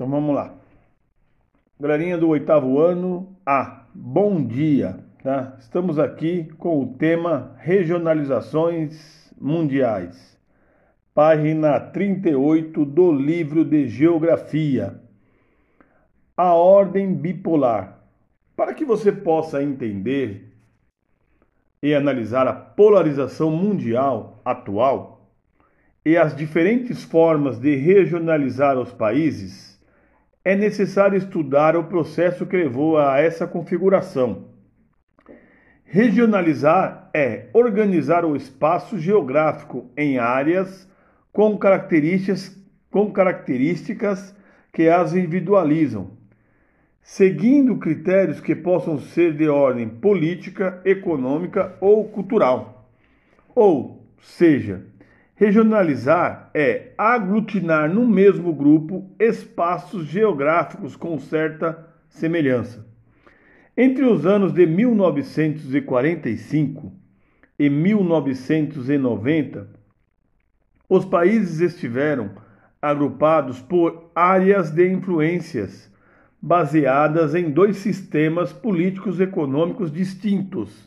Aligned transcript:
Então 0.00 0.08
vamos 0.08 0.34
lá. 0.34 0.54
Galerinha 1.78 2.16
do 2.16 2.28
oitavo 2.28 2.78
ano, 2.78 3.36
A, 3.44 3.84
bom 3.94 4.42
dia. 4.42 4.98
Tá? 5.22 5.54
Estamos 5.60 5.98
aqui 5.98 6.44
com 6.56 6.80
o 6.80 6.94
tema 6.94 7.54
Regionalizações 7.58 9.30
Mundiais. 9.38 10.40
Página 11.12 11.78
38 11.78 12.82
do 12.82 13.12
livro 13.12 13.62
de 13.62 13.88
Geografia. 13.88 14.98
A 16.34 16.54
ordem 16.54 17.12
bipolar. 17.12 18.00
Para 18.56 18.72
que 18.72 18.86
você 18.86 19.12
possa 19.12 19.62
entender 19.62 20.50
e 21.82 21.94
analisar 21.94 22.48
a 22.48 22.54
polarização 22.54 23.50
mundial 23.50 24.40
atual 24.46 25.28
e 26.06 26.16
as 26.16 26.34
diferentes 26.34 27.04
formas 27.04 27.58
de 27.58 27.76
regionalizar 27.76 28.78
os 28.78 28.94
países, 28.94 29.69
é 30.44 30.56
necessário 30.56 31.18
estudar 31.18 31.76
o 31.76 31.84
processo 31.84 32.46
que 32.46 32.56
levou 32.56 32.98
a 32.98 33.20
essa 33.20 33.46
configuração. 33.46 34.48
Regionalizar 35.84 37.10
é 37.12 37.48
organizar 37.52 38.24
o 38.24 38.36
espaço 38.36 38.98
geográfico 38.98 39.90
em 39.96 40.18
áreas 40.18 40.88
com 41.32 41.58
características, 41.58 42.56
com 42.90 43.12
características 43.12 44.34
que 44.72 44.88
as 44.88 45.14
individualizam, 45.14 46.12
seguindo 47.02 47.76
critérios 47.76 48.40
que 48.40 48.54
possam 48.54 48.98
ser 48.98 49.34
de 49.34 49.48
ordem 49.48 49.88
política, 49.88 50.80
econômica 50.84 51.76
ou 51.80 52.08
cultural. 52.08 52.88
Ou 53.54 54.06
seja, 54.20 54.84
Regionalizar 55.40 56.50
é 56.52 56.92
aglutinar 56.98 57.88
no 57.88 58.06
mesmo 58.06 58.52
grupo 58.52 59.10
espaços 59.18 60.04
geográficos 60.04 60.96
com 60.96 61.18
certa 61.18 61.88
semelhança. 62.10 62.86
Entre 63.74 64.04
os 64.04 64.26
anos 64.26 64.52
de 64.52 64.66
1945 64.66 66.92
e 67.58 67.70
1990, 67.70 69.66
os 70.86 71.06
países 71.06 71.60
estiveram 71.60 72.32
agrupados 72.82 73.62
por 73.62 74.10
áreas 74.14 74.70
de 74.70 74.92
influências 74.92 75.90
baseadas 76.38 77.34
em 77.34 77.50
dois 77.50 77.78
sistemas 77.78 78.52
políticos 78.52 79.18
econômicos 79.18 79.90
distintos. 79.90 80.86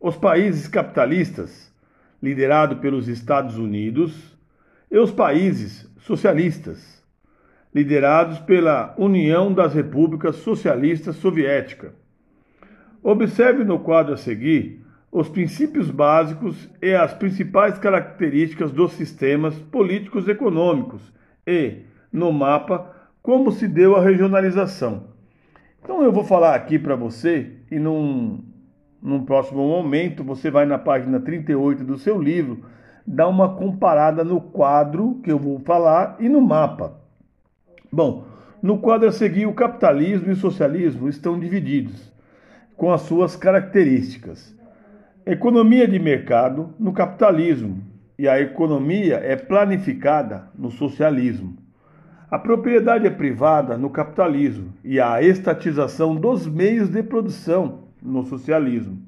Os 0.00 0.16
países 0.16 0.68
capitalistas 0.68 1.71
liderado 2.22 2.76
pelos 2.76 3.08
Estados 3.08 3.58
Unidos, 3.58 4.38
e 4.90 4.98
os 4.98 5.10
países 5.10 5.90
socialistas, 6.00 7.02
liderados 7.74 8.38
pela 8.40 8.94
União 8.98 9.52
das 9.52 9.72
Repúblicas 9.72 10.36
Socialistas 10.36 11.16
Soviética. 11.16 11.94
Observe 13.02 13.64
no 13.64 13.80
quadro 13.80 14.12
a 14.12 14.16
seguir 14.18 14.84
os 15.10 15.28
princípios 15.28 15.90
básicos 15.90 16.68
e 16.80 16.94
as 16.94 17.12
principais 17.14 17.78
características 17.78 18.70
dos 18.70 18.92
sistemas 18.92 19.58
políticos 19.58 20.28
econômicos 20.28 21.12
e, 21.46 21.80
no 22.12 22.30
mapa, 22.30 22.94
como 23.22 23.50
se 23.50 23.66
deu 23.66 23.96
a 23.96 24.02
regionalização. 24.02 25.08
Então 25.82 26.02
eu 26.02 26.12
vou 26.12 26.24
falar 26.24 26.54
aqui 26.54 26.78
para 26.78 26.94
você 26.94 27.50
e 27.70 27.78
não 27.78 28.44
num 29.02 29.24
próximo 29.24 29.66
momento, 29.66 30.22
você 30.22 30.50
vai 30.50 30.64
na 30.64 30.78
página 30.78 31.18
38 31.18 31.82
do 31.82 31.98
seu 31.98 32.20
livro, 32.20 32.64
dá 33.04 33.26
uma 33.26 33.56
comparada 33.56 34.22
no 34.22 34.40
quadro 34.40 35.20
que 35.24 35.32
eu 35.32 35.38
vou 35.38 35.58
falar 35.58 36.16
e 36.20 36.28
no 36.28 36.40
mapa. 36.40 36.94
Bom, 37.90 38.24
no 38.62 38.78
quadro 38.78 39.08
a 39.08 39.12
seguir, 39.12 39.46
o 39.46 39.54
capitalismo 39.54 40.28
e 40.28 40.32
o 40.32 40.36
socialismo 40.36 41.08
estão 41.08 41.38
divididos, 41.38 42.12
com 42.76 42.92
as 42.92 43.00
suas 43.02 43.34
características. 43.34 44.56
Economia 45.26 45.86
de 45.88 45.98
mercado 45.98 46.72
no 46.78 46.92
capitalismo 46.92 47.82
e 48.16 48.28
a 48.28 48.40
economia 48.40 49.16
é 49.16 49.34
planificada 49.34 50.48
no 50.56 50.70
socialismo. 50.70 51.56
A 52.30 52.38
propriedade 52.38 53.06
é 53.06 53.10
privada 53.10 53.76
no 53.76 53.90
capitalismo 53.90 54.72
e 54.84 55.00
a 55.00 55.20
estatização 55.20 56.14
dos 56.14 56.46
meios 56.46 56.88
de 56.88 57.02
produção 57.02 57.81
no 58.02 58.24
socialismo. 58.24 59.00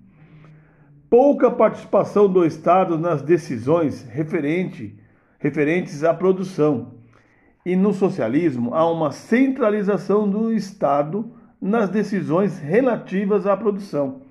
Pouca 1.10 1.50
participação 1.50 2.28
do 2.28 2.44
Estado 2.44 2.99
nas 2.99 3.22
decisões 3.22 4.03
referente, 4.03 4.99
referentes 5.38 6.03
à 6.03 6.15
produção. 6.15 6.94
E 7.65 7.77
no 7.77 7.93
socialismo 7.93 8.75
há 8.75 8.91
uma 8.91 9.10
centralização 9.10 10.28
do 10.28 10.53
Estado 10.53 11.33
nas 11.60 11.88
decisões 11.88 12.59
relativas 12.59 13.47
à 13.47 13.56
produção. 13.56 14.22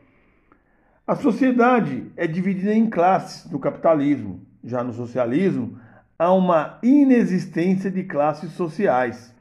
A 1.05 1.15
sociedade 1.15 2.11
é 2.15 2.25
dividida 2.25 2.73
em 2.73 2.89
classes 2.89 3.51
no 3.51 3.59
capitalismo. 3.59 4.41
Já 4.63 4.83
no 4.83 4.93
socialismo, 4.93 5.77
há 6.17 6.31
uma 6.31 6.79
inexistência 6.81 7.91
de 7.91 8.03
classes 8.03 8.51
sociais. 8.53 9.35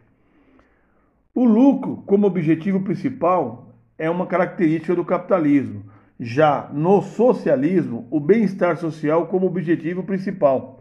O 1.35 1.45
lucro, 1.45 2.03
como 2.07 2.27
objetivo 2.27 2.81
principal, 2.81 3.72
é 3.99 4.09
uma 4.11 4.27
característica 4.27 4.95
do 4.95 5.05
capitalismo. 5.05 5.85
Já 6.19 6.69
no 6.73 7.03
socialismo, 7.03 8.07
o 8.11 8.21
bem-estar 8.21 8.77
social 8.77 9.27
como 9.27 9.47
objetivo 9.47 10.03
principal. 10.03 10.79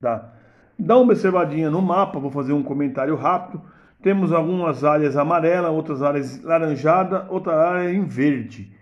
Tá? 0.00 0.32
Dá 0.78 0.96
uma 0.96 1.12
observadinha 1.12 1.70
no 1.70 1.82
mapa, 1.82 2.18
vou 2.18 2.30
fazer 2.30 2.52
um 2.52 2.62
comentário 2.62 3.14
rápido. 3.14 3.62
Temos 4.02 4.32
algumas 4.32 4.82
áreas 4.82 5.16
amarelas, 5.16 5.70
outras 5.70 6.02
áreas 6.02 6.42
laranjada, 6.42 7.26
outra 7.28 7.54
área 7.54 7.92
em 7.92 8.04
verde. 8.04 8.74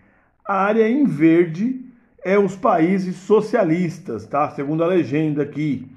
A 0.46 0.62
área 0.62 0.88
em 0.88 1.04
verde 1.04 1.84
é 2.24 2.38
os 2.38 2.56
países 2.56 3.16
socialistas, 3.16 4.26
tá? 4.26 4.48
Segundo 4.50 4.82
a 4.82 4.86
legenda 4.86 5.42
aqui. 5.42 5.90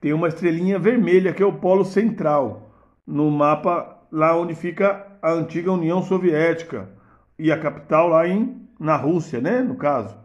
Tem 0.00 0.12
uma 0.12 0.28
estrelinha 0.28 0.78
vermelha 0.78 1.32
que 1.32 1.42
é 1.42 1.46
o 1.46 1.52
polo 1.52 1.84
central. 1.84 2.70
No 3.06 3.30
mapa 3.30 3.98
lá 4.10 4.36
onde 4.36 4.54
fica 4.54 5.06
a 5.26 5.32
antiga 5.32 5.72
União 5.72 6.04
Soviética 6.04 6.88
e 7.36 7.50
a 7.50 7.58
capital 7.58 8.06
lá 8.06 8.28
em, 8.28 8.62
na 8.78 8.94
Rússia, 8.94 9.40
né, 9.40 9.60
no 9.60 9.74
caso. 9.74 10.16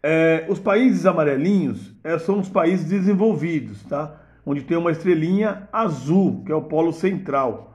É, 0.00 0.46
os 0.48 0.60
países 0.60 1.04
amarelinhos 1.04 1.92
é, 2.04 2.16
são 2.20 2.38
os 2.38 2.48
países 2.48 2.88
desenvolvidos, 2.88 3.82
tá? 3.82 4.20
Onde 4.46 4.62
tem 4.62 4.76
uma 4.76 4.92
estrelinha 4.92 5.68
azul, 5.72 6.44
que 6.46 6.52
é 6.52 6.54
o 6.54 6.62
polo 6.62 6.92
central. 6.92 7.74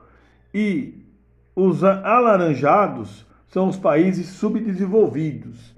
E 0.54 1.04
os 1.54 1.84
alaranjados 1.84 3.26
são 3.48 3.68
os 3.68 3.76
países 3.76 4.28
subdesenvolvidos. 4.28 5.76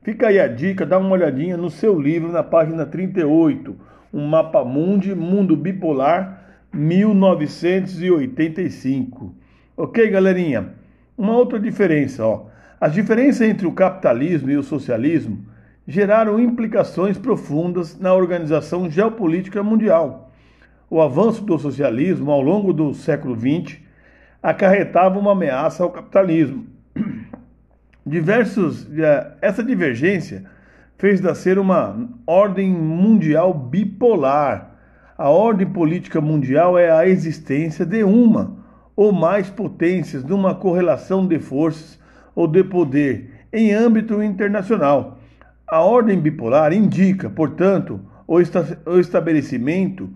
Fica 0.00 0.28
aí 0.28 0.38
a 0.38 0.46
dica, 0.46 0.86
dá 0.86 0.96
uma 0.96 1.10
olhadinha 1.10 1.56
no 1.56 1.70
seu 1.70 2.00
livro, 2.00 2.30
na 2.30 2.44
página 2.44 2.86
38, 2.86 3.74
um 4.14 4.28
mapa 4.28 4.64
mundi, 4.64 5.12
mundo 5.12 5.56
bipolar 5.56 6.37
1985. 6.72 9.34
Ok, 9.76 10.10
galerinha? 10.10 10.74
Uma 11.16 11.36
outra 11.36 11.58
diferença, 11.58 12.26
ó. 12.26 12.46
As 12.80 12.92
diferenças 12.92 13.42
entre 13.42 13.66
o 13.66 13.72
capitalismo 13.72 14.50
e 14.50 14.56
o 14.56 14.62
socialismo 14.62 15.44
geraram 15.86 16.38
implicações 16.38 17.18
profundas 17.18 17.98
na 17.98 18.14
organização 18.14 18.90
geopolítica 18.90 19.62
mundial. 19.62 20.30
O 20.90 21.00
avanço 21.00 21.44
do 21.44 21.58
socialismo 21.58 22.30
ao 22.30 22.40
longo 22.40 22.72
do 22.72 22.94
século 22.94 23.34
XX 23.34 23.78
acarretava 24.42 25.18
uma 25.18 25.32
ameaça 25.32 25.82
ao 25.82 25.90
capitalismo. 25.90 26.66
Diversos, 28.06 28.88
eh, 28.98 29.32
essa 29.42 29.62
divergência 29.62 30.44
fez 30.96 31.20
nascer 31.20 31.58
uma 31.58 32.08
ordem 32.26 32.70
mundial 32.70 33.52
bipolar 33.52 34.67
a 35.18 35.28
ordem 35.28 35.66
política 35.66 36.20
mundial 36.20 36.78
é 36.78 36.92
a 36.92 37.08
existência 37.08 37.84
de 37.84 38.04
uma 38.04 38.56
ou 38.94 39.12
mais 39.12 39.50
potências 39.50 40.22
numa 40.22 40.54
correlação 40.54 41.26
de 41.26 41.40
forças 41.40 41.98
ou 42.36 42.46
de 42.46 42.62
poder 42.62 43.28
em 43.52 43.72
âmbito 43.74 44.22
internacional. 44.22 45.18
A 45.66 45.80
ordem 45.80 46.20
bipolar 46.20 46.72
indica, 46.72 47.28
portanto, 47.28 48.00
o, 48.28 48.38
esta 48.38 48.78
o 48.86 49.00
estabelecimento 49.00 50.08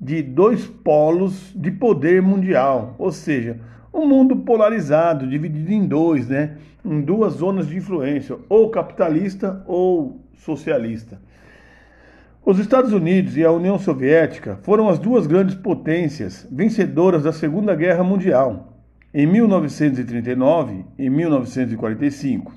de 0.00 0.22
dois 0.22 0.64
polos 0.66 1.52
de 1.56 1.72
poder 1.72 2.22
mundial, 2.22 2.94
ou 2.96 3.10
seja, 3.10 3.58
um 3.92 4.06
mundo 4.06 4.36
polarizado, 4.36 5.28
dividido 5.28 5.72
em 5.72 5.84
dois, 5.84 6.28
né? 6.28 6.58
em 6.84 7.00
duas 7.00 7.34
zonas 7.34 7.66
de 7.66 7.76
influência, 7.76 8.36
ou 8.48 8.70
capitalista 8.70 9.64
ou 9.66 10.20
socialista. 10.36 11.18
Os 12.46 12.58
Estados 12.58 12.92
Unidos 12.92 13.38
e 13.38 13.42
a 13.42 13.50
União 13.50 13.78
Soviética 13.78 14.58
foram 14.60 14.90
as 14.90 14.98
duas 14.98 15.26
grandes 15.26 15.54
potências 15.54 16.46
vencedoras 16.52 17.22
da 17.22 17.32
Segunda 17.32 17.74
Guerra 17.74 18.04
Mundial, 18.04 18.82
em 19.14 19.26
1939 19.26 20.84
e 20.98 21.08
1945. 21.08 22.52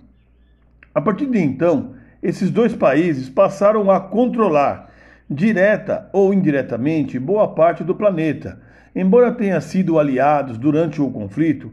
A 0.94 1.00
partir 1.00 1.28
de 1.28 1.40
então, 1.40 1.94
esses 2.22 2.52
dois 2.52 2.76
países 2.76 3.30
passaram 3.30 3.90
a 3.90 3.98
controlar 4.02 4.92
direta 5.30 6.10
ou 6.12 6.34
indiretamente, 6.34 7.18
boa 7.18 7.48
parte 7.56 7.82
do 7.82 7.96
planeta. 7.96 8.60
Embora 8.94 9.32
tenham 9.32 9.62
sido 9.62 9.98
aliados 9.98 10.58
durante 10.58 11.02
o 11.02 11.10
conflito, 11.10 11.72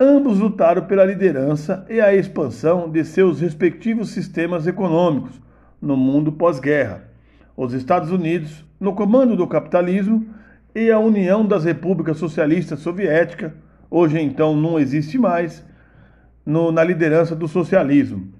ambos 0.00 0.38
lutaram 0.38 0.86
pela 0.86 1.04
liderança 1.04 1.84
e 1.90 2.00
a 2.00 2.14
expansão 2.14 2.90
de 2.90 3.04
seus 3.04 3.38
respectivos 3.38 4.12
sistemas 4.12 4.66
econômicos 4.66 5.38
no 5.78 5.94
mundo 5.94 6.32
pós-guerra. 6.32 7.09
Os 7.56 7.72
Estados 7.72 8.10
Unidos, 8.10 8.64
no 8.78 8.94
comando 8.94 9.36
do 9.36 9.46
capitalismo, 9.46 10.26
e 10.74 10.90
a 10.90 10.98
União 10.98 11.44
das 11.44 11.64
Repúblicas 11.64 12.16
Socialistas 12.16 12.80
Soviéticas, 12.80 13.52
hoje 13.90 14.20
então 14.20 14.54
não 14.56 14.78
existe 14.78 15.18
mais, 15.18 15.64
no, 16.46 16.70
na 16.72 16.82
liderança 16.82 17.34
do 17.34 17.48
socialismo. 17.48 18.32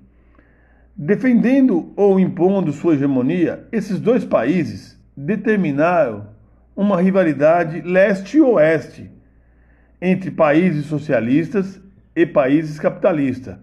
Defendendo 0.96 1.92
ou 1.96 2.20
impondo 2.20 2.72
sua 2.72 2.94
hegemonia, 2.94 3.66
esses 3.72 4.00
dois 4.00 4.24
países 4.24 4.98
determinaram 5.16 6.28
uma 6.74 7.00
rivalidade 7.00 7.80
leste-oeste 7.82 9.10
entre 10.00 10.30
países 10.30 10.86
socialistas 10.86 11.80
e 12.14 12.24
países 12.24 12.78
capitalistas. 12.78 13.56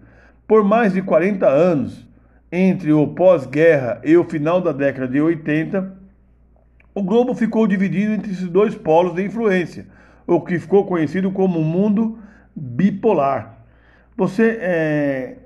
Por 0.46 0.64
mais 0.64 0.92
de 0.92 1.02
40 1.02 1.46
anos, 1.46 2.07
entre 2.50 2.92
o 2.92 3.06
pós-guerra 3.08 4.00
e 4.04 4.16
o 4.16 4.24
final 4.24 4.60
da 4.60 4.72
década 4.72 5.06
de 5.08 5.20
80, 5.20 5.96
o 6.94 7.02
globo 7.02 7.34
ficou 7.34 7.66
dividido 7.66 8.12
entre 8.12 8.32
esses 8.32 8.48
dois 8.48 8.74
polos 8.74 9.14
de 9.14 9.24
influência, 9.24 9.86
o 10.26 10.40
que 10.40 10.58
ficou 10.58 10.84
conhecido 10.86 11.30
como 11.30 11.62
mundo 11.62 12.18
bipolar. 12.56 13.64
Você, 14.16 14.58
é, 14.60 15.36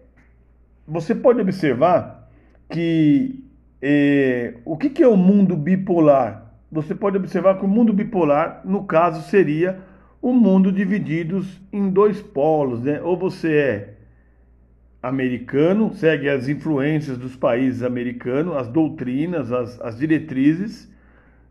você 0.87 1.14
pode 1.14 1.40
observar 1.40 2.28
que 2.70 3.44
é, 3.82 4.54
o 4.64 4.76
que, 4.76 4.88
que 4.88 5.02
é 5.02 5.08
o 5.08 5.16
mundo 5.16 5.56
bipolar? 5.56 6.54
Você 6.70 6.94
pode 6.94 7.19
observar 7.19 7.58
que 7.58 7.64
o 7.64 7.69
mundo 7.69 7.93
bipolar, 7.93 8.62
no 8.64 8.84
caso, 8.84 9.28
seria 9.28 9.81
o 10.22 10.32
mundo 10.32 10.72
divididos 10.72 11.60
em 11.72 11.90
dois 11.90 12.22
polos, 12.22 12.81
né? 12.81 13.00
Ou 13.02 13.16
você 13.16 13.54
é 13.54 13.94
americano, 15.02 15.93
segue 15.94 16.28
as 16.28 16.49
influências 16.49 17.19
dos 17.19 17.34
países 17.34 17.82
americanos, 17.82 18.56
as 18.56 18.69
doutrinas, 18.69 19.50
as, 19.50 19.81
as 19.81 19.99
diretrizes, 19.99 20.90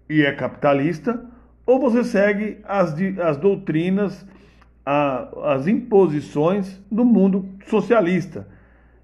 e 0.10 0.24
é 0.24 0.32
capitalista, 0.32 1.24
ou 1.66 1.80
você 1.80 2.04
segue 2.04 2.60
as, 2.64 2.96
as 3.20 3.38
doutrinas, 3.38 4.26
a, 4.86 5.54
as 5.54 5.68
imposições 5.68 6.82
do 6.90 7.04
mundo 7.04 7.50
socialista, 7.68 8.48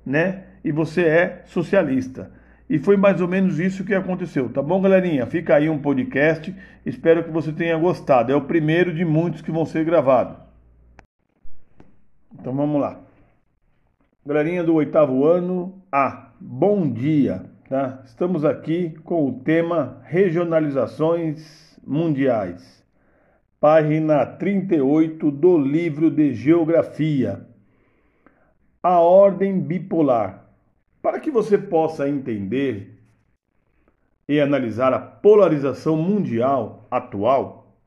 né? 0.05 0.43
E 0.63 0.71
você 0.71 1.01
é 1.03 1.43
socialista. 1.45 2.31
E 2.69 2.77
foi 2.77 2.97
mais 2.97 3.21
ou 3.21 3.27
menos 3.27 3.59
isso 3.59 3.85
que 3.85 3.93
aconteceu, 3.93 4.49
tá 4.49 4.61
bom, 4.61 4.81
galerinha? 4.81 5.25
Fica 5.25 5.55
aí 5.55 5.69
um 5.69 5.79
podcast. 5.79 6.53
Espero 6.85 7.23
que 7.23 7.31
você 7.31 7.53
tenha 7.53 7.77
gostado. 7.77 8.31
É 8.31 8.35
o 8.35 8.41
primeiro 8.41 8.93
de 8.93 9.05
muitos 9.05 9.41
que 9.41 9.51
vão 9.51 9.65
ser 9.65 9.85
gravados. 9.85 10.35
Então 12.33 12.53
vamos 12.53 12.81
lá. 12.81 12.99
Galerinha 14.27 14.61
do 14.61 14.73
oitavo 14.73 15.23
ano 15.25 15.81
A, 15.89 16.33
bom 16.37 16.91
dia. 16.91 17.45
Tá? 17.69 18.01
Estamos 18.03 18.43
aqui 18.43 18.89
com 19.05 19.25
o 19.25 19.39
tema 19.39 20.01
Regionalizações 20.03 21.79
Mundiais, 21.81 22.83
página 23.57 24.25
38 24.25 25.31
do 25.31 25.57
livro 25.57 26.11
de 26.11 26.33
Geografia. 26.33 27.47
A 28.83 28.99
ordem 28.99 29.61
bipolar. 29.61 30.45
Para 31.01 31.21
que 31.21 31.31
você 31.31 31.57
possa 31.57 32.09
entender 32.09 32.99
e 34.27 34.41
analisar 34.41 34.91
a 34.91 34.99
polarização 34.99 35.95
mundial 35.95 36.85
atual 36.91 37.77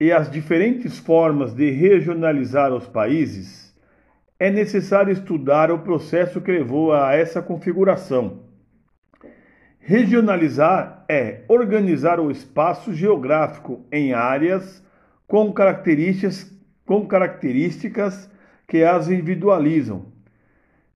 e 0.00 0.10
as 0.10 0.30
diferentes 0.30 0.98
formas 0.98 1.52
de 1.52 1.70
regionalizar 1.70 2.72
os 2.72 2.86
países, 2.86 3.65
é 4.38 4.50
necessário 4.50 5.12
estudar 5.12 5.70
o 5.70 5.78
processo 5.78 6.40
que 6.40 6.52
levou 6.52 6.92
a 6.92 7.14
essa 7.14 7.40
configuração. 7.40 8.44
Regionalizar 9.78 11.04
é 11.08 11.42
organizar 11.48 12.20
o 12.20 12.30
espaço 12.30 12.92
geográfico 12.92 13.86
em 13.90 14.12
áreas 14.12 14.84
com 15.26 15.52
características, 15.52 16.52
com 16.84 17.06
características 17.06 18.30
que 18.66 18.82
as 18.82 19.08
individualizam, 19.08 20.06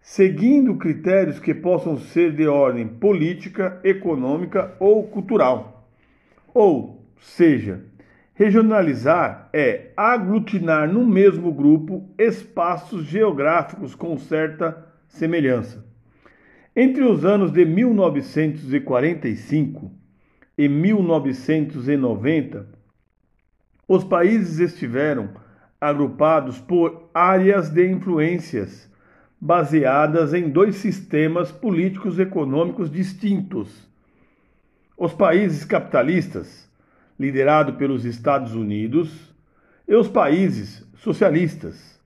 seguindo 0.01 0.77
critérios 0.77 1.39
que 1.39 1.55
possam 1.55 1.99
ser 1.99 2.35
de 2.35 2.47
ordem 2.47 2.87
política, 2.87 3.81
econômica 3.85 4.75
ou 4.81 5.05
cultural. 5.05 5.89
Ou 6.53 7.07
seja, 7.21 7.85
Regionalizar 8.41 9.51
é 9.53 9.93
aglutinar 9.95 10.91
no 10.91 11.05
mesmo 11.05 11.53
grupo 11.53 12.09
espaços 12.17 13.05
geográficos 13.05 13.95
com 13.95 14.17
certa 14.17 14.83
semelhança. 15.09 15.85
Entre 16.75 17.05
os 17.05 17.23
anos 17.23 17.53
de 17.53 17.67
1945 17.67 19.93
e 20.57 20.71
1990, 20.71 22.67
os 23.87 24.05
países 24.05 24.59
estiveram 24.59 25.29
agrupados 25.79 26.59
por 26.59 27.11
áreas 27.13 27.69
de 27.69 27.91
influências 27.91 28.91
baseadas 29.39 30.33
em 30.33 30.49
dois 30.49 30.77
sistemas 30.77 31.53
políticos 31.53 32.19
econômicos 32.19 32.91
distintos. 32.91 33.87
Os 34.97 35.13
países 35.13 35.63
capitalistas 35.63 36.70
liderado 37.21 37.75
pelos 37.75 38.07
Estados 38.07 38.55
Unidos, 38.55 39.31
e 39.87 39.95
os 39.95 40.09
países 40.09 40.89
socialistas, 40.95 42.01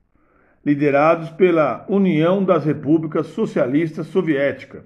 liderados 0.66 1.30
pela 1.30 1.86
União 1.88 2.42
das 2.42 2.64
Repúblicas 2.64 3.28
Socialistas 3.28 4.08
Soviética. 4.08 4.84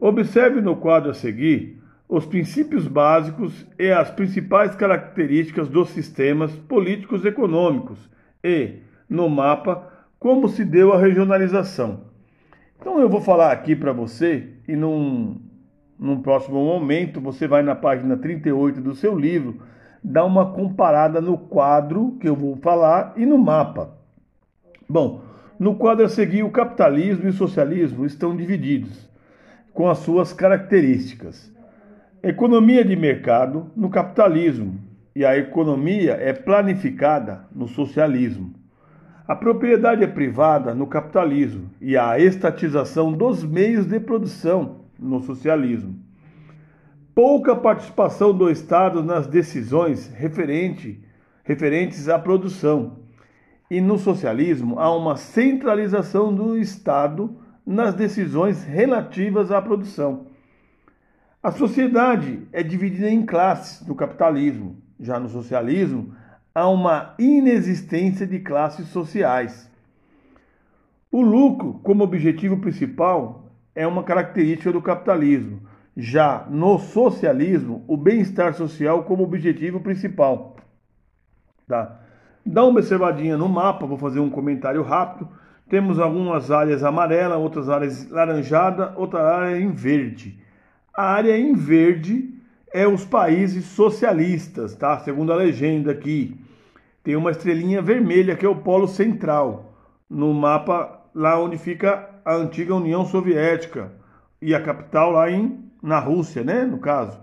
Observe 0.00 0.62
no 0.62 0.76
quadro 0.76 1.10
a 1.10 1.14
seguir 1.14 1.82
os 2.08 2.24
princípios 2.24 2.88
básicos 2.88 3.66
e 3.78 3.90
as 3.90 4.10
principais 4.10 4.74
características 4.74 5.68
dos 5.68 5.90
sistemas 5.90 6.56
políticos 6.56 7.22
econômicos 7.22 7.98
e, 8.42 8.76
no 9.06 9.28
mapa, 9.28 9.86
como 10.18 10.48
se 10.48 10.64
deu 10.64 10.94
a 10.94 10.98
regionalização. 10.98 12.04
Então 12.80 12.98
eu 12.98 13.08
vou 13.10 13.20
falar 13.20 13.52
aqui 13.52 13.76
para 13.76 13.92
você 13.92 14.48
e 14.66 14.74
não 14.74 15.49
num 16.00 16.22
próximo 16.22 16.64
momento, 16.64 17.20
você 17.20 17.46
vai 17.46 17.62
na 17.62 17.74
página 17.74 18.16
38 18.16 18.80
do 18.80 18.94
seu 18.94 19.16
livro, 19.16 19.60
dá 20.02 20.24
uma 20.24 20.50
comparada 20.50 21.20
no 21.20 21.36
quadro 21.36 22.16
que 22.18 22.26
eu 22.26 22.34
vou 22.34 22.56
falar 22.56 23.12
e 23.16 23.26
no 23.26 23.36
mapa. 23.36 23.90
Bom, 24.88 25.20
no 25.58 25.74
quadro 25.74 26.06
a 26.06 26.08
seguir, 26.08 26.42
o 26.42 26.50
capitalismo 26.50 27.26
e 27.26 27.28
o 27.28 27.34
socialismo 27.34 28.06
estão 28.06 28.34
divididos, 28.34 29.10
com 29.74 29.90
as 29.90 29.98
suas 29.98 30.32
características. 30.32 31.52
Economia 32.22 32.82
de 32.82 32.96
mercado 32.96 33.70
no 33.76 33.90
capitalismo 33.90 34.80
e 35.14 35.22
a 35.22 35.36
economia 35.36 36.12
é 36.12 36.32
planificada 36.32 37.44
no 37.54 37.68
socialismo. 37.68 38.54
A 39.28 39.36
propriedade 39.36 40.02
é 40.02 40.06
privada 40.06 40.74
no 40.74 40.86
capitalismo 40.86 41.70
e 41.78 41.94
a 41.96 42.18
estatização 42.18 43.12
dos 43.12 43.44
meios 43.44 43.84
de 43.86 44.00
produção 44.00 44.79
no 45.00 45.22
socialismo. 45.22 45.98
Pouca 47.14 47.56
participação 47.56 48.36
do 48.36 48.50
Estado 48.50 49.02
nas 49.02 49.26
decisões 49.26 50.08
referente, 50.08 51.02
referentes 51.42 52.08
à 52.08 52.18
produção. 52.18 53.00
E 53.70 53.80
no 53.80 53.98
socialismo 53.98 54.78
há 54.78 54.94
uma 54.94 55.16
centralização 55.16 56.34
do 56.34 56.56
Estado 56.56 57.36
nas 57.64 57.94
decisões 57.94 58.64
relativas 58.64 59.50
à 59.50 59.60
produção. 59.60 60.26
A 61.42 61.50
sociedade 61.50 62.46
é 62.52 62.62
dividida 62.62 63.08
em 63.08 63.24
classes 63.24 63.86
no 63.86 63.94
capitalismo. 63.94 64.76
Já 64.98 65.18
no 65.18 65.28
socialismo, 65.28 66.14
há 66.54 66.68
uma 66.68 67.14
inexistência 67.18 68.26
de 68.26 68.40
classes 68.40 68.88
sociais. 68.88 69.70
O 71.10 71.22
lucro, 71.22 71.80
como 71.82 72.04
objetivo 72.04 72.58
principal, 72.58 73.49
é 73.80 73.86
uma 73.86 74.02
característica 74.02 74.70
do 74.70 74.82
capitalismo. 74.82 75.62
Já 75.96 76.46
no 76.50 76.78
socialismo, 76.78 77.82
o 77.88 77.96
bem-estar 77.96 78.52
social 78.52 79.04
como 79.04 79.24
objetivo 79.24 79.80
principal. 79.80 80.56
Tá? 81.66 81.98
Dá 82.44 82.62
uma 82.62 82.78
observadinha 82.78 83.38
no 83.38 83.48
mapa, 83.48 83.86
vou 83.86 83.96
fazer 83.96 84.20
um 84.20 84.28
comentário 84.28 84.82
rápido. 84.82 85.26
Temos 85.66 85.98
algumas 85.98 86.50
áreas 86.50 86.84
amarelas, 86.84 87.38
outras 87.38 87.70
áreas 87.70 88.06
laranjada, 88.10 88.92
outra 88.96 89.22
área 89.22 89.58
em 89.58 89.70
verde. 89.72 90.38
A 90.94 91.12
área 91.12 91.38
em 91.38 91.54
verde 91.54 92.34
é 92.74 92.86
os 92.86 93.06
países 93.06 93.64
socialistas, 93.64 94.76
tá? 94.76 94.98
Segundo 94.98 95.32
a 95.32 95.36
legenda 95.36 95.90
aqui. 95.90 96.38
Tem 97.02 97.16
uma 97.16 97.30
estrelinha 97.30 97.80
vermelha 97.80 98.36
que 98.36 98.44
é 98.44 98.48
o 98.48 98.56
polo 98.56 98.86
central 98.86 99.72
no 100.08 100.34
mapa 100.34 100.99
lá 101.14 101.38
onde 101.40 101.58
fica 101.58 102.08
a 102.24 102.34
antiga 102.34 102.74
União 102.74 103.04
Soviética 103.04 103.92
e 104.40 104.54
a 104.54 104.62
capital 104.62 105.10
lá 105.10 105.30
em, 105.30 105.70
na 105.82 105.98
Rússia, 105.98 106.42
né? 106.44 106.64
No 106.64 106.78
caso, 106.78 107.18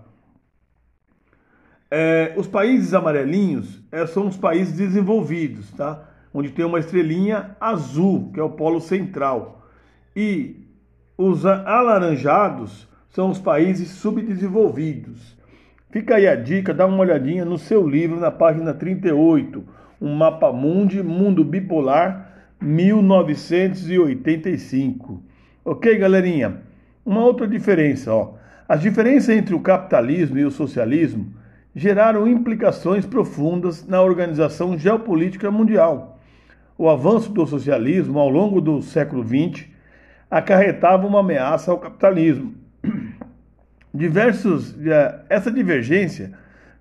É, 1.90 2.34
os 2.36 2.48
países 2.48 2.94
amarelinhos 2.94 3.82
é, 3.92 4.06
são 4.06 4.28
os 4.28 4.36
países 4.36 4.76
desenvolvidos, 4.76 5.72
tá? 5.72 6.04
Onde 6.34 6.50
tem 6.52 6.66
uma 6.66 6.80
estrelinha 6.80 7.56
azul, 7.62 8.30
que 8.34 8.40
é 8.40 8.44
o 8.44 8.50
polo 8.50 8.82
central. 8.82 9.66
E 10.14 10.68
os 11.18 11.46
alaranjados 11.46 12.88
são 13.10 13.30
os 13.30 13.40
países 13.40 13.90
subdesenvolvidos. 13.90 15.38
Fica 15.90 16.16
aí 16.16 16.28
a 16.28 16.36
dica, 16.36 16.74
dá 16.74 16.86
uma 16.86 17.00
olhadinha 17.00 17.46
no 17.46 17.58
seu 17.58 17.88
livro, 17.88 18.20
na 18.20 18.30
página 18.32 18.74
38, 18.74 19.64
um 20.02 20.14
mapa 20.14 20.52
mundi, 20.52 21.02
mundo 21.02 21.44
bipolar, 21.46 22.27
1985. 22.62 25.24
Ok, 25.64 25.98
galerinha? 25.98 26.58
Uma 27.06 27.24
outra 27.24 27.48
diferença, 27.48 28.14
ó. 28.14 28.34
As 28.68 28.82
diferenças 28.82 29.30
entre 29.30 29.56
o 29.56 29.60
capitalismo 29.60 30.38
e 30.38 30.44
o 30.44 30.52
socialismo 30.52 31.34
geraram 31.74 32.28
implicações 32.28 33.06
profundas 33.06 33.88
na 33.88 34.02
organização 34.02 34.78
geopolítica 34.78 35.50
mundial. 35.52 36.20
O 36.78 36.90
avanço 36.90 37.32
do 37.32 37.46
socialismo 37.46 38.20
ao 38.20 38.30
longo 38.30 38.60
do 38.60 38.82
século 38.82 39.24
XX 39.24 39.68
acarretava 40.30 41.08
uma 41.08 41.22
ameaça 41.22 41.72
ao 41.72 41.78
capitalismo. 41.78 42.54
Diversos, 43.94 44.76
eh, 44.86 45.20
essa 45.30 45.52
divergência 45.52 46.34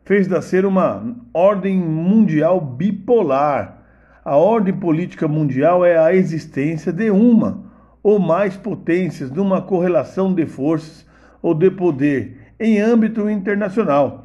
fez 0.05 0.29
nascer 0.29 0.65
uma 0.65 1.17
ordem 1.33 1.77
mundial 1.77 2.61
bipolar. 2.61 3.83
A 4.27 4.35
ordem 4.35 4.75
política 4.75 5.29
mundial 5.29 5.85
é 5.85 5.97
a 5.97 6.13
existência 6.13 6.93
de 6.93 7.13
uma 7.13 7.63
ou 8.03 8.19
mais 8.19 8.57
potências 8.57 9.31
numa 9.31 9.63
correlação 9.63 10.35
de 10.35 10.45
forças 10.45 11.07
ou 11.41 11.55
de 11.55 11.71
poder 11.71 12.37
em 12.59 12.81
âmbito 12.81 13.31
internacional. 13.31 14.25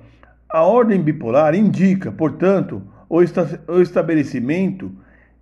A 0.50 0.64
ordem 0.64 1.00
bipolar 1.00 1.54
indica, 1.54 2.12
portanto, 2.12 2.82
o, 3.08 3.22
estabelecimento 3.80 4.92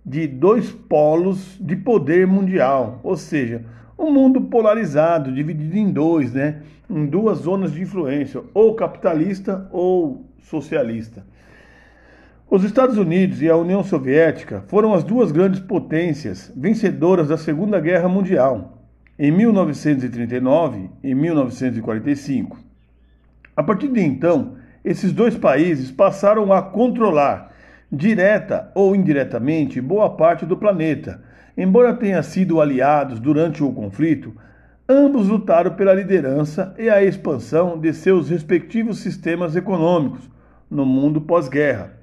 de 0.04 0.26
dois 0.26 0.70
polos 0.70 1.56
de 1.58 1.74
poder 1.76 2.26
mundial, 2.26 3.00
ou 3.02 3.16
seja, 3.16 3.64
um 3.98 4.12
mundo 4.12 4.42
polarizado, 4.42 5.32
dividido 5.32 5.78
em 5.78 5.90
dois, 5.90 6.34
né? 6.34 6.60
em 6.90 7.06
duas 7.06 7.38
zonas 7.38 7.72
de 7.72 7.80
influência, 7.80 8.42
ou 8.52 8.74
capitalista 8.74 9.66
ou 9.72 10.26
socialista. 10.38 11.24
Os 12.52 12.64
Estados 12.64 12.98
Unidos 12.98 13.40
e 13.40 13.48
a 13.48 13.56
União 13.56 13.84
Soviética 13.84 14.64
foram 14.66 14.92
as 14.92 15.04
duas 15.04 15.30
grandes 15.30 15.60
potências 15.60 16.52
vencedoras 16.56 17.28
da 17.28 17.36
Segunda 17.36 17.78
Guerra 17.78 18.08
Mundial, 18.08 18.82
em 19.16 19.30
1939 19.30 20.90
e 21.00 21.14
1945. 21.14 22.58
A 23.54 23.62
partir 23.62 23.86
de 23.86 24.00
então, 24.00 24.56
esses 24.84 25.12
dois 25.12 25.36
países 25.36 25.92
passaram 25.92 26.52
a 26.52 26.60
controlar, 26.60 27.52
direta 27.92 28.72
ou 28.74 28.96
indiretamente, 28.96 29.80
boa 29.80 30.10
parte 30.16 30.44
do 30.44 30.56
planeta. 30.56 31.22
Embora 31.56 31.94
tenham 31.94 32.20
sido 32.20 32.60
aliados 32.60 33.20
durante 33.20 33.62
o 33.62 33.72
conflito, 33.72 34.34
ambos 34.88 35.28
lutaram 35.28 35.76
pela 35.76 35.94
liderança 35.94 36.74
e 36.76 36.90
a 36.90 37.00
expansão 37.00 37.78
de 37.78 37.94
seus 37.94 38.28
respectivos 38.28 38.98
sistemas 38.98 39.54
econômicos 39.54 40.28
no 40.68 40.84
mundo 40.84 41.20
pós-guerra. 41.20 41.99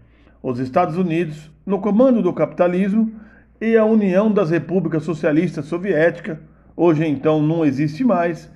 Os 0.49 0.59
Estados 0.59 0.95
Unidos, 0.95 1.51
no 1.65 1.81
comando 1.81 2.21
do 2.21 2.31
capitalismo, 2.31 3.11
e 3.59 3.75
a 3.75 3.83
União 3.83 4.31
das 4.31 4.49
Repúblicas 4.49 5.03
Socialistas 5.03 5.65
Soviéticas, 5.65 6.37
hoje 6.73 7.05
então 7.05 7.41
não 7.41 7.65
existe 7.65 8.01
mais, 8.05 8.49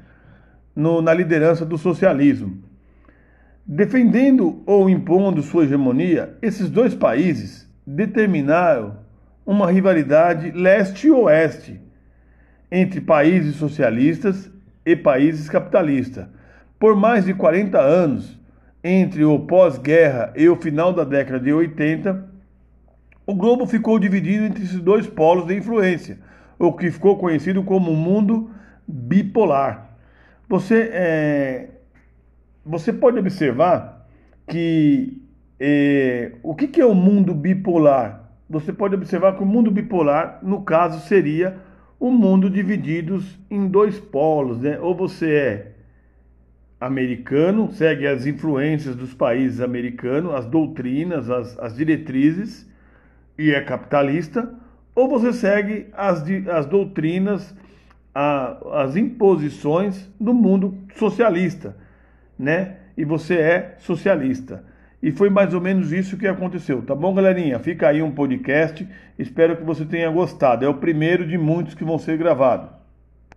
no, 0.74 1.02
na 1.02 1.14
liderança 1.14 1.66
do 1.66 1.78
socialismo. 1.78 2.64
Defendendo 3.68 4.64
ou 4.66 4.90
impondo 4.90 5.42
sua 5.42 5.66
hegemonia, 5.66 6.38
esses 6.42 6.70
dois 6.70 6.96
países 6.96 7.70
determinaram 7.86 8.96
uma 9.46 9.70
rivalidade 9.70 10.50
leste-oeste 10.52 11.82
entre 12.72 13.02
países 13.02 13.58
socialistas 13.58 14.50
e 14.86 14.96
países 14.96 15.50
capitalistas. 15.50 16.26
Por 16.80 16.96
mais 16.96 17.26
de 17.26 17.34
40 17.34 17.78
anos, 17.78 18.40
entre 18.84 19.24
o 19.24 19.40
pós-guerra 19.40 20.34
e 20.36 20.50
o 20.50 20.56
final 20.56 20.92
da 20.92 21.04
década 21.04 21.40
de 21.40 21.54
80, 21.54 22.30
o 23.26 23.36
globo 23.36 23.66
ficou 23.66 24.00
dividido 24.00 24.46
entre 24.46 24.64
esses 24.64 24.80
dois 24.80 25.08
polos 25.08 25.46
de 25.46 25.56
influência, 25.56 26.20
o 26.58 26.74
que 26.74 26.90
ficou 26.90 27.18
conhecido 27.18 27.64
como 27.64 27.96
mundo 27.96 28.50
bipolar. 28.88 29.96
Você, 30.50 30.90
é, 30.92 31.70
você 32.66 32.92
pode 32.92 33.20
observar 33.20 34.08
que 34.48 35.22
é, 35.60 36.34
o 36.42 36.56
que, 36.56 36.68
que 36.68 36.82
é 36.82 36.86
o 36.86 36.96
mundo 36.96 37.34
bipolar? 37.34 38.32
Você 38.50 38.74
pode 38.74 38.96
observar 38.96 39.38
que 39.38 39.44
o 39.44 39.46
mundo 39.46 39.72
bipolar, 39.72 40.40
no 40.42 40.64
caso, 40.64 41.00
seria 41.08 41.58
o 42.00 42.10
mundo 42.10 42.50
divididos 42.50 43.40
em 43.50 43.68
dois 43.68 44.00
polos, 44.00 44.60
né? 44.60 44.80
Ou 44.80 44.96
você 44.96 45.32
é 45.32 45.71
americano, 46.82 47.72
segue 47.72 48.08
as 48.08 48.26
influências 48.26 48.96
dos 48.96 49.14
países 49.14 49.62
americanos, 49.62 50.34
as 50.34 50.48
doutrinas, 50.48 51.30
as, 51.30 51.58
as 51.60 51.76
diretrizes, 51.76 52.68
e 53.38 53.52
é 53.52 53.62
capitalista, 53.62 54.52
ou 54.96 55.08
você 55.08 55.32
segue 55.32 55.88
as, 55.94 56.24
as 56.50 56.66
doutrinas, 56.66 57.56
a, 58.16 58.82
as 58.82 58.96
imposições 58.96 60.10
do 60.20 60.34
mundo 60.34 60.76
socialista, 60.96 61.78
né? 62.38 62.78
E 62.98 63.06
você 63.06 63.36
é 63.36 63.76
socialista. 63.78 64.66
E 65.04 65.12
foi 65.12 65.30
mais 65.30 65.54
ou 65.54 65.62
menos 65.62 65.92
isso 65.92 66.18
que 66.18 66.28
aconteceu, 66.28 66.82
tá 66.82 66.94
bom, 66.96 67.14
galerinha? 67.14 67.60
Fica 67.60 67.90
aí 67.90 68.02
um 68.02 68.12
podcast. 68.12 68.88
Espero 69.18 69.56
que 69.56 69.64
você 69.64 69.86
tenha 69.86 70.10
gostado. 70.10 70.66
É 70.66 70.68
o 70.68 70.76
primeiro 70.76 71.28
de 71.28 71.38
muitos 71.38 71.74
que 71.74 71.84
vão 71.84 71.98
ser 71.98 72.18
gravados. 72.18 72.81